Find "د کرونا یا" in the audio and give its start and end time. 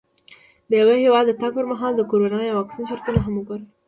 1.95-2.53